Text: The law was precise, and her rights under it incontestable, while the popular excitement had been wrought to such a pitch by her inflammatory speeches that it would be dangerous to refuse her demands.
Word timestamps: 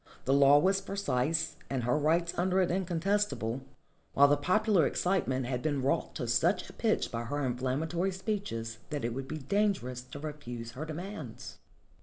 The 0.25 0.33
law 0.33 0.57
was 0.57 0.81
precise, 0.81 1.57
and 1.69 1.83
her 1.83 1.95
rights 1.95 2.33
under 2.35 2.59
it 2.59 2.71
incontestable, 2.71 3.61
while 4.13 4.27
the 4.27 4.35
popular 4.35 4.87
excitement 4.87 5.45
had 5.45 5.61
been 5.61 5.83
wrought 5.83 6.15
to 6.15 6.27
such 6.27 6.67
a 6.67 6.73
pitch 6.73 7.11
by 7.11 7.25
her 7.25 7.45
inflammatory 7.45 8.11
speeches 8.11 8.79
that 8.89 9.05
it 9.05 9.13
would 9.13 9.27
be 9.27 9.37
dangerous 9.37 10.01
to 10.01 10.17
refuse 10.17 10.71
her 10.71 10.85
demands. 10.85 11.59